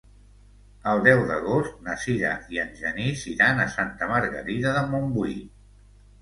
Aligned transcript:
El 0.93 1.01
deu 1.07 1.19
d'agost 1.31 1.75
na 1.87 1.97
Sira 2.03 2.31
i 2.55 2.61
en 2.63 2.71
Genís 2.79 3.27
iran 3.35 3.61
a 3.65 3.69
Santa 3.75 4.09
Margarida 4.15 4.73
de 4.79 4.83
Montbui. 4.95 5.39